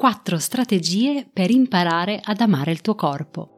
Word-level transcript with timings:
4 0.00 0.38
strategie 0.38 1.28
per 1.30 1.50
imparare 1.50 2.22
ad 2.24 2.40
amare 2.40 2.70
il 2.70 2.80
tuo 2.80 2.94
corpo. 2.94 3.50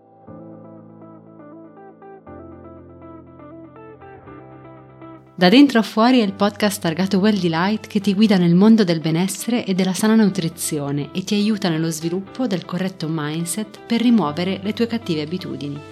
Da 5.37 5.49
dentro 5.49 5.79
a 5.79 5.83
fuori 5.83 6.19
è 6.19 6.25
il 6.25 6.33
podcast 6.33 6.83
targato 6.83 7.19
Well 7.19 7.39
Delight 7.39 7.87
che 7.87 8.01
ti 8.01 8.13
guida 8.13 8.39
nel 8.39 8.57
mondo 8.57 8.83
del 8.83 8.99
benessere 8.99 9.65
e 9.65 9.75
della 9.75 9.95
sana 9.95 10.17
nutrizione 10.17 11.11
e 11.13 11.23
ti 11.23 11.35
aiuta 11.35 11.69
nello 11.69 11.91
sviluppo 11.91 12.49
del 12.49 12.65
corretto 12.65 13.07
mindset 13.09 13.79
per 13.87 14.01
rimuovere 14.01 14.59
le 14.65 14.73
tue 14.73 14.89
cattive 14.89 15.23
abitudini. 15.23 15.92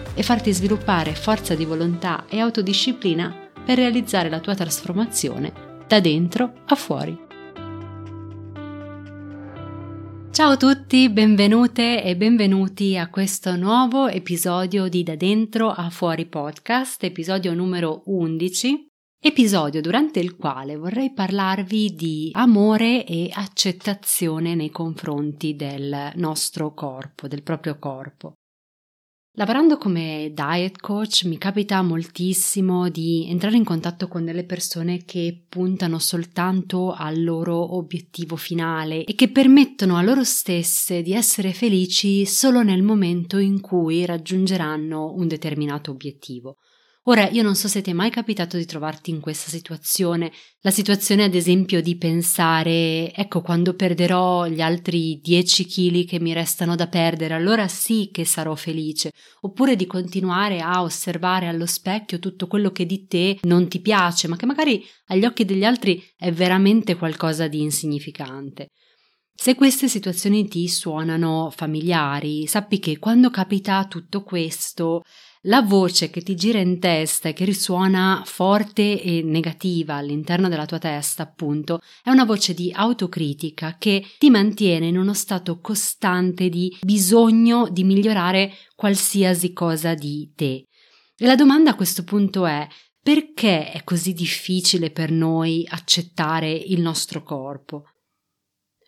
e 0.13 0.23
farti 0.23 0.53
sviluppare 0.53 1.15
forza 1.15 1.55
di 1.55 1.65
volontà 1.65 2.25
e 2.27 2.39
autodisciplina 2.39 3.49
per 3.65 3.77
realizzare 3.77 4.29
la 4.29 4.39
tua 4.39 4.55
trasformazione 4.55 5.69
da 5.87 5.99
dentro 5.99 6.53
a 6.65 6.75
fuori. 6.75 7.29
Ciao 10.31 10.51
a 10.51 10.57
tutti, 10.57 11.09
benvenute 11.09 12.01
e 12.01 12.15
benvenuti 12.15 12.97
a 12.97 13.09
questo 13.09 13.57
nuovo 13.57 14.07
episodio 14.07 14.87
di 14.87 15.03
Da 15.03 15.15
Dentro 15.15 15.69
a 15.69 15.89
Fuori 15.89 16.25
podcast, 16.25 17.03
episodio 17.03 17.53
numero 17.53 18.03
11, 18.05 18.87
episodio 19.21 19.81
durante 19.81 20.21
il 20.21 20.37
quale 20.37 20.77
vorrei 20.77 21.11
parlarvi 21.11 21.93
di 21.93 22.29
amore 22.31 23.05
e 23.05 23.29
accettazione 23.33 24.55
nei 24.55 24.69
confronti 24.69 25.55
del 25.57 26.13
nostro 26.15 26.73
corpo, 26.73 27.27
del 27.27 27.43
proprio 27.43 27.77
corpo. 27.77 28.35
Lavorando 29.35 29.77
come 29.77 30.33
diet 30.33 30.77
coach 30.81 31.23
mi 31.23 31.37
capita 31.37 31.81
moltissimo 31.81 32.89
di 32.89 33.29
entrare 33.29 33.55
in 33.55 33.63
contatto 33.63 34.09
con 34.09 34.25
delle 34.25 34.43
persone 34.43 35.05
che 35.05 35.45
puntano 35.47 35.99
soltanto 35.99 36.91
al 36.91 37.23
loro 37.23 37.77
obiettivo 37.77 38.35
finale 38.35 39.05
e 39.05 39.15
che 39.15 39.29
permettono 39.29 39.95
a 39.95 40.01
loro 40.01 40.25
stesse 40.25 41.01
di 41.01 41.13
essere 41.13 41.53
felici 41.53 42.25
solo 42.25 42.61
nel 42.61 42.83
momento 42.83 43.37
in 43.37 43.61
cui 43.61 44.05
raggiungeranno 44.05 45.13
un 45.13 45.29
determinato 45.29 45.91
obiettivo. 45.91 46.57
Ora, 47.05 47.27
io 47.29 47.41
non 47.41 47.55
so 47.55 47.67
se 47.67 47.81
ti 47.81 47.89
è 47.89 47.93
mai 47.93 48.11
capitato 48.11 48.57
di 48.57 48.65
trovarti 48.65 49.09
in 49.09 49.21
questa 49.21 49.49
situazione, 49.49 50.31
la 50.59 50.69
situazione 50.69 51.23
ad 51.23 51.33
esempio 51.33 51.81
di 51.81 51.97
pensare, 51.97 53.11
ecco, 53.11 53.41
quando 53.41 53.73
perderò 53.73 54.45
gli 54.45 54.61
altri 54.61 55.19
10 55.19 55.65
kg 55.65 56.05
che 56.05 56.19
mi 56.19 56.31
restano 56.31 56.75
da 56.75 56.87
perdere, 56.87 57.33
allora 57.33 57.67
sì 57.67 58.09
che 58.11 58.23
sarò 58.23 58.53
felice, 58.53 59.09
oppure 59.41 59.75
di 59.75 59.87
continuare 59.87 60.59
a 60.59 60.83
osservare 60.83 61.47
allo 61.47 61.65
specchio 61.65 62.19
tutto 62.19 62.45
quello 62.45 62.71
che 62.71 62.85
di 62.85 63.07
te 63.07 63.39
non 63.43 63.67
ti 63.67 63.81
piace, 63.81 64.27
ma 64.27 64.35
che 64.35 64.45
magari 64.45 64.85
agli 65.07 65.25
occhi 65.25 65.43
degli 65.43 65.63
altri 65.63 66.03
è 66.15 66.31
veramente 66.31 66.95
qualcosa 66.95 67.47
di 67.47 67.61
insignificante. 67.61 68.67
Se 69.33 69.55
queste 69.55 69.87
situazioni 69.87 70.47
ti 70.47 70.67
suonano 70.67 71.51
familiari, 71.55 72.45
sappi 72.45 72.77
che 72.77 72.99
quando 72.99 73.31
capita 73.31 73.85
tutto 73.85 74.21
questo, 74.23 75.01
la 75.45 75.63
voce 75.63 76.11
che 76.11 76.21
ti 76.21 76.35
gira 76.35 76.59
in 76.59 76.79
testa 76.79 77.29
e 77.29 77.33
che 77.33 77.45
risuona 77.45 78.21
forte 78.23 79.01
e 79.01 79.23
negativa 79.23 79.95
all'interno 79.95 80.47
della 80.47 80.67
tua 80.67 80.77
testa, 80.77 81.23
appunto, 81.23 81.79
è 82.03 82.11
una 82.11 82.25
voce 82.25 82.53
di 82.53 82.71
autocritica 82.71 83.77
che 83.79 84.05
ti 84.19 84.29
mantiene 84.29 84.85
in 84.85 84.97
uno 84.99 85.15
stato 85.15 85.59
costante 85.59 86.47
di 86.47 86.77
bisogno 86.81 87.67
di 87.71 87.83
migliorare 87.83 88.53
qualsiasi 88.75 89.51
cosa 89.53 89.95
di 89.95 90.31
te. 90.35 90.65
E 91.17 91.25
la 91.25 91.35
domanda 91.35 91.71
a 91.71 91.75
questo 91.75 92.03
punto 92.03 92.45
è 92.45 92.67
perché 93.01 93.71
è 93.71 93.83
così 93.83 94.13
difficile 94.13 94.91
per 94.91 95.09
noi 95.09 95.65
accettare 95.67 96.51
il 96.51 96.81
nostro 96.81 97.23
corpo? 97.23 97.85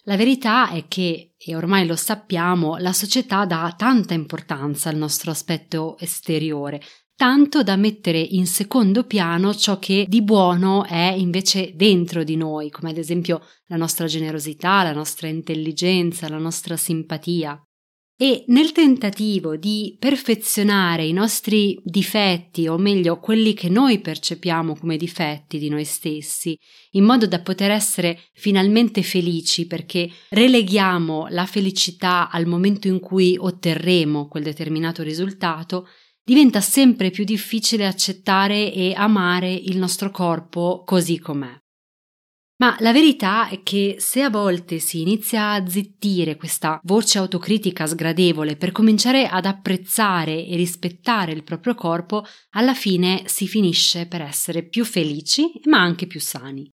La 0.05 0.17
verità 0.17 0.69
è 0.69 0.89
che, 0.89 1.33
e 1.37 1.55
ormai 1.55 1.87
lo 1.87 1.95
sappiamo, 1.95 2.75
la 2.77 2.91
società 2.91 3.45
dà 3.45 3.73
tanta 3.77 4.13
importanza 4.13 4.89
al 4.89 4.97
nostro 4.97 5.31
aspetto 5.31 5.97
esteriore, 5.97 6.81
tanto 7.15 7.63
da 7.63 7.77
mettere 7.77 8.19
in 8.19 8.45
secondo 8.45 9.05
piano 9.05 9.55
ciò 9.55 9.79
che 9.79 10.05
di 10.09 10.21
buono 10.21 10.83
è 10.83 11.13
invece 11.15 11.71
dentro 11.75 12.25
di 12.25 12.35
noi, 12.35 12.69
come 12.69 12.89
ad 12.89 12.97
esempio 12.97 13.41
la 13.67 13.77
nostra 13.77 14.05
generosità, 14.07 14.83
la 14.83 14.91
nostra 14.91 15.27
intelligenza, 15.27 16.27
la 16.27 16.37
nostra 16.37 16.75
simpatia. 16.75 17.57
E 18.23 18.45
nel 18.47 18.71
tentativo 18.71 19.57
di 19.57 19.97
perfezionare 19.99 21.05
i 21.05 21.11
nostri 21.11 21.77
difetti, 21.83 22.69
o 22.69 22.77
meglio 22.77 23.19
quelli 23.19 23.53
che 23.53 23.67
noi 23.67 23.99
percepiamo 23.99 24.77
come 24.77 24.95
difetti 24.95 25.59
di 25.59 25.67
noi 25.67 25.83
stessi, 25.83 26.57
in 26.91 27.03
modo 27.03 27.27
da 27.27 27.41
poter 27.41 27.71
essere 27.71 28.17
finalmente 28.31 29.03
felici 29.03 29.67
perché 29.67 30.09
releghiamo 30.29 31.27
la 31.31 31.45
felicità 31.45 32.29
al 32.29 32.45
momento 32.45 32.87
in 32.87 33.01
cui 33.01 33.35
otterremo 33.37 34.29
quel 34.29 34.43
determinato 34.43 35.03
risultato, 35.03 35.89
diventa 36.23 36.61
sempre 36.61 37.09
più 37.09 37.25
difficile 37.25 37.85
accettare 37.85 38.71
e 38.71 38.93
amare 38.95 39.51
il 39.51 39.77
nostro 39.77 40.11
corpo 40.11 40.83
così 40.85 41.19
com'è. 41.19 41.62
Ma 42.63 42.77
la 42.79 42.93
verità 42.93 43.49
è 43.49 43.61
che 43.61 43.97
se 43.99 44.21
a 44.21 44.29
volte 44.29 44.79
si 44.79 45.01
inizia 45.01 45.51
a 45.51 45.67
zittire 45.67 46.37
questa 46.37 46.79
voce 46.83 47.17
autocritica 47.17 47.85
sgradevole 47.85 48.55
per 48.55 48.71
cominciare 48.71 49.27
ad 49.27 49.45
apprezzare 49.45 50.45
e 50.45 50.55
rispettare 50.55 51.33
il 51.33 51.43
proprio 51.43 51.75
corpo, 51.75 52.23
alla 52.51 52.73
fine 52.73 53.23
si 53.25 53.49
finisce 53.49 54.07
per 54.07 54.21
essere 54.21 54.63
più 54.63 54.85
felici 54.85 55.51
ma 55.65 55.81
anche 55.81 56.07
più 56.07 56.21
sani. 56.21 56.71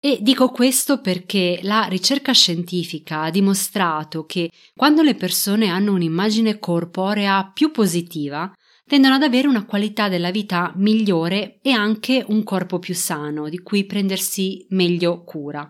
E 0.00 0.16
dico 0.22 0.48
questo 0.48 1.02
perché 1.02 1.58
la 1.60 1.88
ricerca 1.90 2.32
scientifica 2.32 3.20
ha 3.20 3.30
dimostrato 3.30 4.24
che 4.24 4.50
quando 4.74 5.02
le 5.02 5.14
persone 5.14 5.68
hanno 5.68 5.92
un'immagine 5.92 6.58
corporea 6.58 7.50
più 7.52 7.70
positiva, 7.70 8.50
tendono 8.86 9.14
ad 9.16 9.22
avere 9.22 9.48
una 9.48 9.66
qualità 9.66 10.08
della 10.08 10.30
vita 10.30 10.72
migliore 10.76 11.58
e 11.60 11.72
anche 11.72 12.24
un 12.28 12.44
corpo 12.44 12.78
più 12.78 12.94
sano, 12.94 13.48
di 13.48 13.58
cui 13.58 13.84
prendersi 13.84 14.64
meglio 14.70 15.24
cura. 15.24 15.68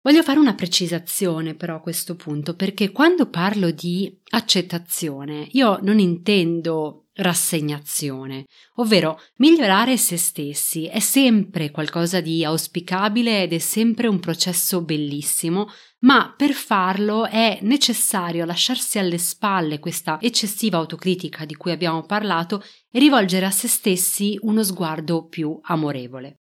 Voglio 0.00 0.22
fare 0.22 0.38
una 0.38 0.54
precisazione 0.54 1.54
però 1.54 1.76
a 1.76 1.80
questo 1.80 2.16
punto, 2.16 2.56
perché 2.56 2.90
quando 2.90 3.28
parlo 3.28 3.70
di 3.70 4.20
accettazione, 4.30 5.48
io 5.52 5.78
non 5.82 5.98
intendo 5.98 7.07
rassegnazione, 7.18 8.46
ovvero 8.76 9.20
migliorare 9.36 9.96
se 9.96 10.16
stessi 10.16 10.86
è 10.86 11.00
sempre 11.00 11.70
qualcosa 11.70 12.20
di 12.20 12.44
auspicabile 12.44 13.42
ed 13.42 13.52
è 13.52 13.58
sempre 13.58 14.06
un 14.06 14.20
processo 14.20 14.82
bellissimo, 14.82 15.68
ma 16.00 16.34
per 16.36 16.52
farlo 16.52 17.26
è 17.26 17.58
necessario 17.62 18.44
lasciarsi 18.44 18.98
alle 18.98 19.18
spalle 19.18 19.78
questa 19.78 20.18
eccessiva 20.20 20.78
autocritica 20.78 21.44
di 21.44 21.54
cui 21.54 21.72
abbiamo 21.72 22.02
parlato 22.02 22.62
e 22.90 22.98
rivolgere 22.98 23.46
a 23.46 23.50
se 23.50 23.68
stessi 23.68 24.38
uno 24.42 24.62
sguardo 24.62 25.26
più 25.26 25.58
amorevole. 25.62 26.36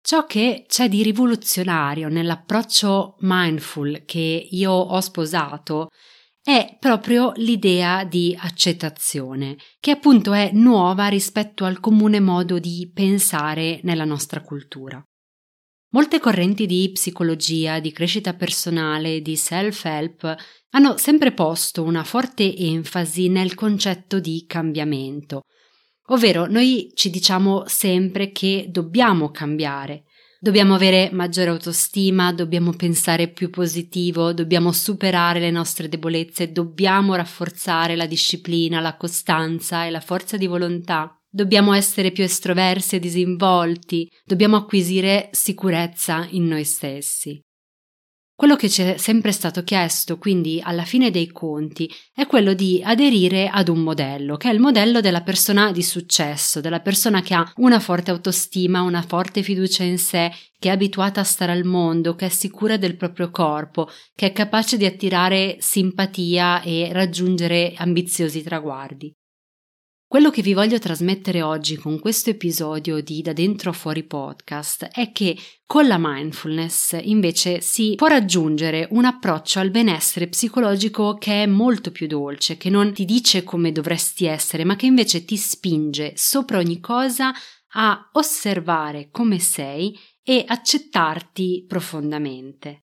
Ciò 0.00 0.26
che 0.26 0.64
c'è 0.66 0.88
di 0.88 1.02
rivoluzionario 1.02 2.08
nell'approccio 2.08 3.16
mindful 3.20 4.04
che 4.04 4.48
io 4.50 4.70
ho 4.70 5.00
sposato 5.00 5.88
è 6.46 6.76
proprio 6.78 7.32
l'idea 7.36 8.04
di 8.04 8.36
accettazione, 8.38 9.56
che 9.80 9.92
appunto 9.92 10.34
è 10.34 10.50
nuova 10.52 11.06
rispetto 11.08 11.64
al 11.64 11.80
comune 11.80 12.20
modo 12.20 12.58
di 12.58 12.90
pensare 12.92 13.80
nella 13.82 14.04
nostra 14.04 14.42
cultura. 14.42 15.02
Molte 15.92 16.20
correnti 16.20 16.66
di 16.66 16.90
psicologia, 16.92 17.80
di 17.80 17.92
crescita 17.92 18.34
personale, 18.34 19.22
di 19.22 19.36
self-help 19.36 20.36
hanno 20.72 20.98
sempre 20.98 21.32
posto 21.32 21.82
una 21.82 22.04
forte 22.04 22.54
enfasi 22.54 23.28
nel 23.28 23.54
concetto 23.54 24.20
di 24.20 24.44
cambiamento, 24.46 25.44
ovvero 26.08 26.44
noi 26.46 26.90
ci 26.94 27.08
diciamo 27.08 27.62
sempre 27.66 28.32
che 28.32 28.66
dobbiamo 28.68 29.30
cambiare, 29.30 30.03
Dobbiamo 30.44 30.74
avere 30.74 31.08
maggiore 31.10 31.48
autostima, 31.48 32.30
dobbiamo 32.30 32.72
pensare 32.72 33.28
più 33.28 33.48
positivo, 33.48 34.34
dobbiamo 34.34 34.72
superare 34.72 35.40
le 35.40 35.50
nostre 35.50 35.88
debolezze, 35.88 36.52
dobbiamo 36.52 37.14
rafforzare 37.14 37.96
la 37.96 38.04
disciplina, 38.04 38.80
la 38.80 38.94
costanza 38.98 39.86
e 39.86 39.90
la 39.90 40.00
forza 40.02 40.36
di 40.36 40.46
volontà. 40.46 41.18
Dobbiamo 41.26 41.72
essere 41.72 42.12
più 42.12 42.24
estroversi 42.24 42.96
e 42.96 42.98
disinvolti, 42.98 44.06
dobbiamo 44.22 44.56
acquisire 44.56 45.30
sicurezza 45.32 46.26
in 46.32 46.44
noi 46.44 46.64
stessi. 46.64 47.40
Quello 48.36 48.56
che 48.56 48.68
ci 48.68 48.82
è 48.82 48.96
sempre 48.96 49.30
stato 49.30 49.62
chiesto, 49.62 50.18
quindi 50.18 50.60
alla 50.60 50.82
fine 50.82 51.12
dei 51.12 51.30
conti, 51.30 51.88
è 52.12 52.26
quello 52.26 52.52
di 52.52 52.82
aderire 52.84 53.48
ad 53.48 53.68
un 53.68 53.78
modello, 53.78 54.36
che 54.36 54.50
è 54.50 54.52
il 54.52 54.58
modello 54.58 55.00
della 55.00 55.22
persona 55.22 55.70
di 55.70 55.84
successo, 55.84 56.60
della 56.60 56.80
persona 56.80 57.22
che 57.22 57.32
ha 57.32 57.48
una 57.58 57.78
forte 57.78 58.10
autostima, 58.10 58.82
una 58.82 59.02
forte 59.02 59.44
fiducia 59.44 59.84
in 59.84 59.98
sé, 59.98 60.32
che 60.58 60.68
è 60.68 60.72
abituata 60.72 61.20
a 61.20 61.24
stare 61.24 61.52
al 61.52 61.62
mondo, 61.62 62.16
che 62.16 62.26
è 62.26 62.28
sicura 62.28 62.76
del 62.76 62.96
proprio 62.96 63.30
corpo, 63.30 63.88
che 64.16 64.26
è 64.26 64.32
capace 64.32 64.76
di 64.76 64.84
attirare 64.84 65.58
simpatia 65.60 66.60
e 66.62 66.88
raggiungere 66.92 67.74
ambiziosi 67.76 68.42
traguardi. 68.42 69.14
Quello 70.14 70.30
che 70.30 70.42
vi 70.42 70.54
voglio 70.54 70.78
trasmettere 70.78 71.42
oggi 71.42 71.74
con 71.74 71.98
questo 71.98 72.30
episodio 72.30 73.02
di 73.02 73.20
Da 73.20 73.32
dentro 73.32 73.70
a 73.70 73.72
fuori 73.72 74.04
podcast 74.04 74.84
è 74.92 75.10
che 75.10 75.36
con 75.66 75.88
la 75.88 75.96
mindfulness 75.98 76.96
invece 77.02 77.60
si 77.60 77.94
può 77.96 78.06
raggiungere 78.06 78.86
un 78.92 79.06
approccio 79.06 79.58
al 79.58 79.72
benessere 79.72 80.28
psicologico 80.28 81.16
che 81.18 81.42
è 81.42 81.46
molto 81.46 81.90
più 81.90 82.06
dolce, 82.06 82.56
che 82.56 82.70
non 82.70 82.92
ti 82.92 83.04
dice 83.04 83.42
come 83.42 83.72
dovresti 83.72 84.26
essere, 84.26 84.62
ma 84.62 84.76
che 84.76 84.86
invece 84.86 85.24
ti 85.24 85.36
spinge 85.36 86.12
sopra 86.14 86.58
ogni 86.58 86.78
cosa 86.78 87.32
a 87.72 88.08
osservare 88.12 89.08
come 89.10 89.40
sei 89.40 89.98
e 90.22 90.44
accettarti 90.46 91.64
profondamente. 91.66 92.83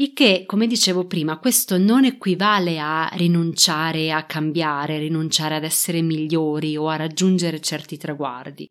Il 0.00 0.14
che, 0.14 0.44
come 0.46 0.66
dicevo 0.66 1.06
prima, 1.06 1.38
questo 1.38 1.76
non 1.76 2.06
equivale 2.06 2.78
a 2.78 3.10
rinunciare 3.12 4.10
a 4.12 4.24
cambiare, 4.24 4.98
rinunciare 4.98 5.56
ad 5.56 5.62
essere 5.64 6.00
migliori 6.00 6.74
o 6.74 6.88
a 6.88 6.96
raggiungere 6.96 7.60
certi 7.60 7.98
traguardi. 7.98 8.66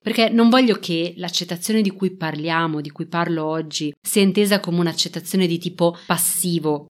Perché 0.00 0.28
non 0.28 0.48
voglio 0.48 0.80
che 0.80 1.14
l'accettazione 1.18 1.82
di 1.82 1.92
cui 1.92 2.16
parliamo, 2.16 2.80
di 2.80 2.90
cui 2.90 3.06
parlo 3.06 3.44
oggi, 3.44 3.94
sia 4.00 4.22
intesa 4.22 4.58
come 4.58 4.80
un'accettazione 4.80 5.46
di 5.46 5.58
tipo 5.58 5.96
passivo. 6.04 6.86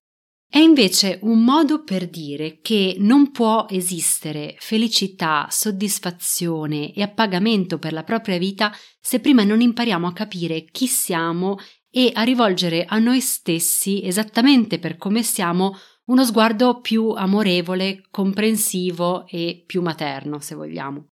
È 0.49 0.57
invece 0.57 1.19
un 1.21 1.43
modo 1.43 1.83
per 1.83 2.09
dire 2.09 2.61
che 2.61 2.95
non 2.97 3.29
può 3.29 3.67
esistere 3.69 4.55
felicità, 4.57 5.45
soddisfazione 5.51 6.93
e 6.93 7.03
appagamento 7.03 7.77
per 7.77 7.93
la 7.93 8.03
propria 8.03 8.39
vita 8.39 8.75
se 8.99 9.19
prima 9.19 9.43
non 9.43 9.61
impariamo 9.61 10.07
a 10.07 10.13
capire 10.13 10.65
chi 10.71 10.87
siamo 10.87 11.57
e 11.95 12.09
a 12.11 12.23
rivolgere 12.23 12.85
a 12.85 12.97
noi 12.97 13.21
stessi, 13.21 14.03
esattamente 14.03 14.79
per 14.79 14.97
come 14.97 15.21
siamo, 15.21 15.77
uno 16.05 16.25
sguardo 16.25 16.81
più 16.81 17.09
amorevole, 17.09 18.01
comprensivo 18.09 19.27
e 19.27 19.63
più 19.63 19.83
materno, 19.83 20.39
se 20.39 20.55
vogliamo. 20.55 21.09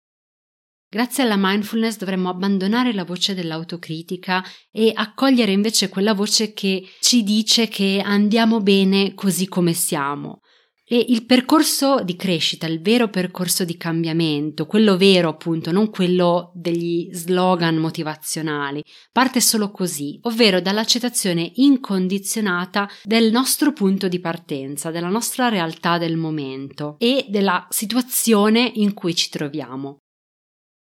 Grazie 0.87 1.23
alla 1.23 1.35
mindfulness 1.35 1.97
dovremmo 1.97 2.29
abbandonare 2.29 2.93
la 2.93 3.03
voce 3.03 3.33
dell'autocritica 3.33 4.43
e 4.71 4.91
accogliere 4.93 5.51
invece 5.51 5.89
quella 5.89 6.13
voce 6.13 6.53
che 6.53 6.87
ci 7.01 7.23
dice 7.23 7.67
che 7.67 7.99
andiamo 8.05 8.61
bene 8.61 9.15
così 9.15 9.47
come 9.47 9.73
siamo, 9.73 10.41
e 10.89 11.05
il 11.09 11.25
percorso 11.25 12.01
di 12.01 12.15
crescita, 12.15 12.65
il 12.65 12.81
vero 12.81 13.09
percorso 13.09 13.65
di 13.65 13.75
cambiamento, 13.75 14.65
quello 14.65 14.95
vero 14.95 15.27
appunto, 15.27 15.71
non 15.73 15.89
quello 15.89 16.51
degli 16.53 17.09
slogan 17.11 17.75
motivazionali, 17.75 18.81
parte 19.11 19.41
solo 19.41 19.69
così, 19.69 20.17
ovvero 20.23 20.61
dall'accettazione 20.61 21.51
incondizionata 21.55 22.89
del 23.03 23.31
nostro 23.31 23.73
punto 23.73 24.07
di 24.07 24.21
partenza, 24.21 24.89
della 24.89 25.09
nostra 25.09 25.49
realtà 25.49 25.97
del 25.97 26.15
momento 26.15 26.95
e 26.99 27.25
della 27.27 27.67
situazione 27.69 28.71
in 28.75 28.93
cui 28.93 29.13
ci 29.13 29.29
troviamo. 29.29 30.03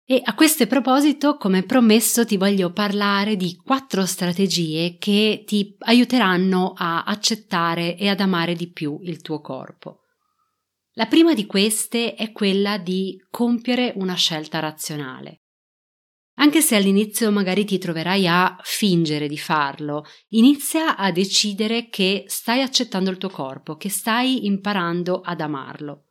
E 0.08 0.20
a 0.22 0.36
questo 0.36 0.68
proposito, 0.68 1.36
come 1.36 1.64
promesso, 1.64 2.24
ti 2.24 2.36
voglio 2.36 2.70
parlare 2.70 3.34
di 3.34 3.56
quattro 3.56 4.06
strategie 4.06 4.98
che 5.00 5.42
ti 5.44 5.74
aiuteranno 5.80 6.74
a 6.76 7.02
accettare 7.02 7.96
e 7.96 8.08
ad 8.08 8.20
amare 8.20 8.54
di 8.54 8.70
più 8.70 9.00
il 9.02 9.20
tuo 9.20 9.40
corpo. 9.40 10.02
La 10.92 11.06
prima 11.06 11.34
di 11.34 11.44
queste 11.44 12.14
è 12.14 12.30
quella 12.30 12.78
di 12.78 13.20
compiere 13.30 13.94
una 13.96 14.14
scelta 14.14 14.60
razionale. 14.60 15.40
Anche 16.34 16.60
se 16.60 16.76
all'inizio 16.76 17.32
magari 17.32 17.64
ti 17.64 17.78
troverai 17.78 18.28
a 18.28 18.56
fingere 18.62 19.26
di 19.26 19.38
farlo, 19.38 20.04
inizia 20.28 20.96
a 20.96 21.10
decidere 21.10 21.88
che 21.88 22.26
stai 22.28 22.62
accettando 22.62 23.10
il 23.10 23.18
tuo 23.18 23.30
corpo, 23.30 23.76
che 23.76 23.88
stai 23.88 24.46
imparando 24.46 25.20
ad 25.20 25.40
amarlo. 25.40 26.05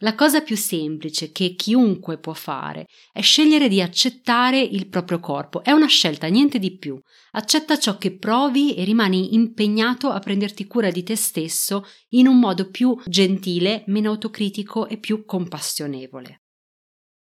La 0.00 0.14
cosa 0.14 0.42
più 0.42 0.58
semplice 0.58 1.32
che 1.32 1.54
chiunque 1.54 2.18
può 2.18 2.34
fare 2.34 2.84
è 3.12 3.22
scegliere 3.22 3.66
di 3.66 3.80
accettare 3.80 4.60
il 4.60 4.88
proprio 4.88 5.20
corpo. 5.20 5.64
È 5.64 5.70
una 5.70 5.86
scelta, 5.86 6.26
niente 6.26 6.58
di 6.58 6.76
più. 6.76 7.00
Accetta 7.30 7.78
ciò 7.78 7.96
che 7.96 8.18
provi 8.18 8.74
e 8.74 8.84
rimani 8.84 9.32
impegnato 9.34 10.10
a 10.10 10.18
prenderti 10.18 10.66
cura 10.66 10.90
di 10.90 11.02
te 11.02 11.16
stesso 11.16 11.86
in 12.10 12.26
un 12.26 12.38
modo 12.38 12.68
più 12.68 12.94
gentile, 13.06 13.84
meno 13.86 14.10
autocritico 14.10 14.86
e 14.86 14.98
più 14.98 15.24
compassionevole. 15.24 16.42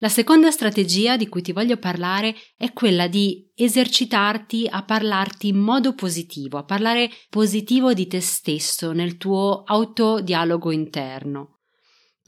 La 0.03 0.11
seconda 0.11 0.51
strategia 0.51 1.17
di 1.17 1.29
cui 1.29 1.41
ti 1.41 1.53
voglio 1.53 1.79
parlare 1.79 2.35
è 2.59 2.75
quella 2.75 3.07
di 3.07 3.51
esercitarti 3.55 4.67
a 4.71 4.85
parlarti 4.85 5.49
in 5.49 5.59
modo 5.59 5.95
positivo, 5.95 6.59
a 6.59 6.65
parlare 6.65 7.11
positivo 7.31 7.95
di 7.95 8.07
te 8.07 8.21
stesso 8.21 8.93
nel 8.93 9.17
tuo 9.17 9.63
autodialogo 9.65 10.71
interno. 10.71 11.60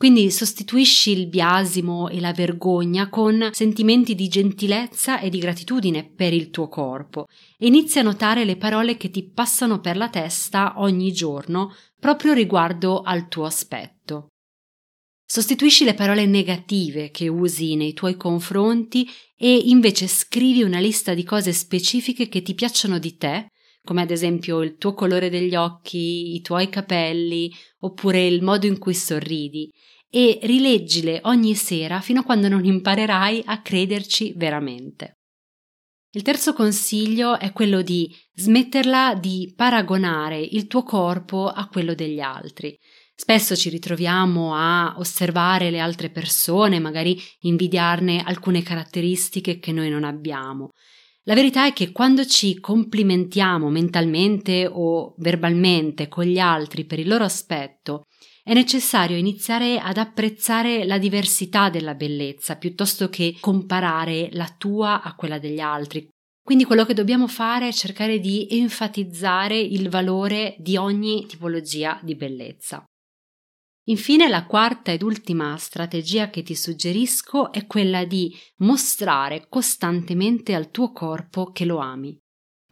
Quindi 0.02 0.32
sostituisci 0.32 1.12
il 1.12 1.28
biasimo 1.28 2.08
e 2.08 2.18
la 2.18 2.32
vergogna 2.32 3.08
con 3.08 3.50
sentimenti 3.52 4.16
di 4.16 4.26
gentilezza 4.26 5.20
e 5.20 5.30
di 5.30 5.38
gratitudine 5.38 6.02
per 6.02 6.32
il 6.32 6.50
tuo 6.50 6.66
corpo 6.66 7.28
e 7.56 7.68
inizi 7.68 8.00
a 8.00 8.02
notare 8.02 8.44
le 8.44 8.56
parole 8.56 8.96
che 8.96 9.10
ti 9.10 9.22
passano 9.22 9.78
per 9.78 9.96
la 9.96 10.08
testa 10.08 10.74
ogni 10.78 11.12
giorno 11.12 11.72
proprio 12.00 12.32
riguardo 12.32 13.02
al 13.02 13.28
tuo 13.28 13.44
aspetto. 13.44 14.30
Sostituisci 15.24 15.84
le 15.84 15.94
parole 15.94 16.26
negative 16.26 17.12
che 17.12 17.28
usi 17.28 17.76
nei 17.76 17.92
tuoi 17.92 18.16
confronti 18.16 19.08
e 19.36 19.54
invece 19.54 20.08
scrivi 20.08 20.64
una 20.64 20.80
lista 20.80 21.14
di 21.14 21.22
cose 21.22 21.52
specifiche 21.52 22.28
che 22.28 22.42
ti 22.42 22.54
piacciono 22.54 22.98
di 22.98 23.16
te, 23.16 23.50
come 23.84 24.02
ad 24.02 24.10
esempio 24.10 24.62
il 24.62 24.76
tuo 24.76 24.94
colore 24.94 25.28
degli 25.28 25.54
occhi, 25.54 26.34
i 26.34 26.40
tuoi 26.40 26.68
capelli, 26.68 27.52
oppure 27.80 28.24
il 28.26 28.42
modo 28.42 28.66
in 28.66 28.78
cui 28.78 28.94
sorridi, 28.94 29.70
e 30.08 30.38
rileggile 30.42 31.20
ogni 31.24 31.54
sera 31.54 32.00
fino 32.00 32.20
a 32.20 32.24
quando 32.24 32.48
non 32.48 32.64
imparerai 32.64 33.42
a 33.46 33.62
crederci 33.62 34.34
veramente. 34.36 35.16
Il 36.14 36.20
terzo 36.20 36.52
consiglio 36.52 37.38
è 37.38 37.52
quello 37.52 37.80
di 37.80 38.14
smetterla 38.34 39.14
di 39.14 39.50
paragonare 39.56 40.38
il 40.38 40.66
tuo 40.66 40.82
corpo 40.82 41.48
a 41.48 41.66
quello 41.68 41.94
degli 41.94 42.20
altri. 42.20 42.78
Spesso 43.14 43.56
ci 43.56 43.70
ritroviamo 43.70 44.54
a 44.54 44.94
osservare 44.98 45.70
le 45.70 45.78
altre 45.78 46.10
persone, 46.10 46.78
magari 46.78 47.18
invidiarne 47.40 48.22
alcune 48.22 48.62
caratteristiche 48.62 49.58
che 49.58 49.72
noi 49.72 49.88
non 49.88 50.04
abbiamo. 50.04 50.72
La 51.24 51.34
verità 51.34 51.66
è 51.66 51.72
che 51.72 51.92
quando 51.92 52.24
ci 52.24 52.58
complimentiamo 52.58 53.68
mentalmente 53.68 54.66
o 54.66 55.14
verbalmente 55.18 56.08
con 56.08 56.24
gli 56.24 56.38
altri 56.38 56.84
per 56.84 56.98
il 56.98 57.06
loro 57.06 57.22
aspetto, 57.22 58.06
è 58.42 58.52
necessario 58.54 59.16
iniziare 59.16 59.78
ad 59.78 59.98
apprezzare 59.98 60.84
la 60.84 60.98
diversità 60.98 61.70
della 61.70 61.94
bellezza 61.94 62.56
piuttosto 62.56 63.08
che 63.08 63.36
comparare 63.38 64.30
la 64.32 64.52
tua 64.58 65.00
a 65.00 65.14
quella 65.14 65.38
degli 65.38 65.60
altri. 65.60 66.08
Quindi 66.42 66.64
quello 66.64 66.84
che 66.84 66.94
dobbiamo 66.94 67.28
fare 67.28 67.68
è 67.68 67.72
cercare 67.72 68.18
di 68.18 68.48
enfatizzare 68.50 69.56
il 69.56 69.88
valore 69.88 70.56
di 70.58 70.76
ogni 70.76 71.24
tipologia 71.26 72.00
di 72.02 72.16
bellezza. 72.16 72.84
Infine, 73.86 74.28
la 74.28 74.46
quarta 74.46 74.92
ed 74.92 75.02
ultima 75.02 75.56
strategia 75.56 76.30
che 76.30 76.42
ti 76.42 76.54
suggerisco 76.54 77.52
è 77.52 77.66
quella 77.66 78.04
di 78.04 78.32
mostrare 78.58 79.46
costantemente 79.48 80.54
al 80.54 80.70
tuo 80.70 80.92
corpo 80.92 81.50
che 81.50 81.64
lo 81.64 81.78
ami. 81.78 82.16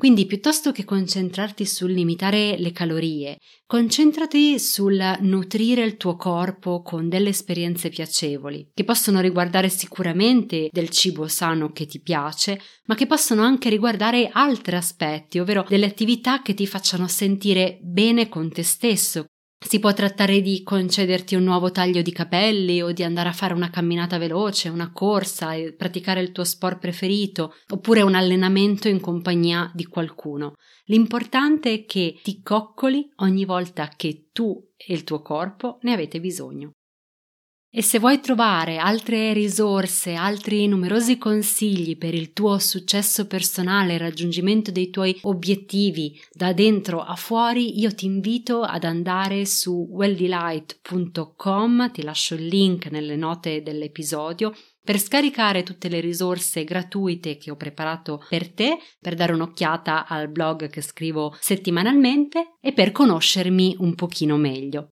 Quindi 0.01 0.25
piuttosto 0.25 0.73
che 0.73 0.85
concentrarti 0.85 1.67
sul 1.67 1.93
limitare 1.93 2.57
le 2.57 2.73
calorie, 2.73 3.37
concentrati 3.67 4.59
sul 4.59 4.99
nutrire 5.21 5.83
il 5.83 5.99
tuo 5.99 6.17
corpo 6.17 6.81
con 6.81 7.11
delle 7.11 7.29
esperienze 7.29 7.91
piacevoli, 7.91 8.71
che 8.73 8.85
possono 8.85 9.21
riguardare 9.21 9.69
sicuramente 9.69 10.69
del 10.71 10.89
cibo 10.89 11.29
sano 11.29 11.73
che 11.73 11.85
ti 11.85 12.01
piace, 12.01 12.59
ma 12.87 12.95
che 12.95 13.07
possono 13.07 13.43
anche 13.43 13.69
riguardare 13.69 14.31
altri 14.33 14.77
aspetti, 14.77 15.39
ovvero 15.39 15.67
delle 15.69 15.85
attività 15.85 16.41
che 16.41 16.55
ti 16.55 16.67
facciano 16.67 17.07
sentire 17.07 17.79
bene 17.83 18.31
con 18.31 18.51
te 18.51 18.63
stesso, 18.63 19.27
si 19.63 19.79
può 19.79 19.93
trattare 19.93 20.41
di 20.41 20.63
concederti 20.63 21.35
un 21.35 21.43
nuovo 21.45 21.71
taglio 21.71 22.01
di 22.01 22.13
capelli 22.13 22.81
o 22.81 22.93
di 22.93 23.05
andare 23.05 23.29
a 23.29 23.35
fare 23.35 23.53
una 23.53 23.69
camminata 23.69 24.17
veloce, 24.17 24.71
una 24.71 24.91
corsa 24.91 25.53
e 25.53 25.75
praticare 25.75 26.23
il 26.23 26.33
tuo 26.33 26.45
sport 26.45 26.79
preferito, 26.79 27.55
oppure 27.69 28.01
un 28.01 28.15
allenamento 28.15 28.89
in 28.89 29.01
compagnia 29.01 29.71
di 29.75 29.85
qualcuno. 29.85 30.55
L'importante 30.87 31.73
è 31.73 31.85
che 31.85 32.19
ti 32.23 32.41
coccoli 32.43 33.13
ogni 33.17 33.45
volta 33.45 33.89
che 33.95 34.29
tu 34.33 34.73
e 34.77 34.95
il 34.95 35.05
tuo 35.05 35.21
corpo 35.21 35.79
ne 35.83 35.93
avete 35.93 36.21
bisogno. 36.21 36.73
E 37.73 37.83
se 37.83 38.01
vuoi 38.01 38.19
trovare 38.19 38.79
altre 38.79 39.33
risorse, 39.33 40.15
altri 40.15 40.67
numerosi 40.67 41.19
consigli 41.19 41.97
per 41.97 42.15
il 42.15 42.33
tuo 42.33 42.59
successo 42.59 43.29
personale, 43.29 43.95
il 43.95 44.01
raggiungimento 44.01 44.73
dei 44.73 44.91
tuoi 44.91 45.17
obiettivi 45.23 46.21
da 46.33 46.53
dentro 46.53 47.01
a 47.01 47.15
fuori, 47.15 47.79
io 47.79 47.95
ti 47.95 48.07
invito 48.07 48.63
ad 48.63 48.83
andare 48.83 49.47
su 49.47 49.87
welldelight.com, 49.89 51.93
ti 51.93 52.03
lascio 52.03 52.35
il 52.35 52.47
link 52.47 52.91
nelle 52.91 53.15
note 53.15 53.63
dell'episodio 53.63 54.53
per 54.83 54.99
scaricare 54.99 55.63
tutte 55.63 55.89
le 55.89 56.01
risorse 56.01 56.65
gratuite 56.65 57.37
che 57.37 57.53
ho 57.53 57.57
preparato 57.57 58.25
per 58.29 58.53
te, 58.53 58.79
per 58.99 59.15
dare 59.15 59.33
un'occhiata 59.33 60.09
al 60.09 60.29
blog 60.29 60.69
che 60.69 60.81
scrivo 60.81 61.37
settimanalmente 61.39 62.57
e 62.61 62.73
per 62.73 62.91
conoscermi 62.91 63.77
un 63.79 63.95
pochino 63.95 64.37
meglio. 64.37 64.89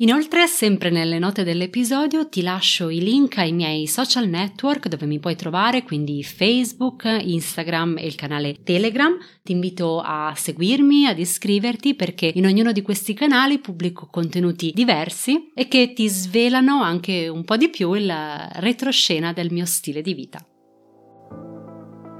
Inoltre, 0.00 0.46
sempre 0.46 0.88
nelle 0.88 1.18
note 1.18 1.44
dell'episodio, 1.44 2.26
ti 2.30 2.40
lascio 2.40 2.88
i 2.88 3.00
link 3.00 3.36
ai 3.36 3.52
miei 3.52 3.86
social 3.86 4.30
network 4.30 4.88
dove 4.88 5.04
mi 5.04 5.18
puoi 5.18 5.36
trovare, 5.36 5.82
quindi 5.82 6.24
Facebook, 6.24 7.04
Instagram 7.04 7.98
e 7.98 8.06
il 8.06 8.14
canale 8.14 8.62
Telegram. 8.62 9.14
Ti 9.42 9.52
invito 9.52 10.00
a 10.00 10.32
seguirmi, 10.34 11.04
ad 11.04 11.18
iscriverti 11.18 11.94
perché 11.94 12.32
in 12.34 12.46
ognuno 12.46 12.72
di 12.72 12.80
questi 12.80 13.12
canali 13.12 13.58
pubblico 13.58 14.06
contenuti 14.06 14.72
diversi 14.74 15.50
e 15.54 15.68
che 15.68 15.92
ti 15.92 16.08
svelano 16.08 16.80
anche 16.80 17.28
un 17.28 17.44
po' 17.44 17.58
di 17.58 17.68
più 17.68 17.92
la 17.92 18.48
retroscena 18.54 19.34
del 19.34 19.52
mio 19.52 19.66
stile 19.66 20.00
di 20.00 20.14
vita. 20.14 20.42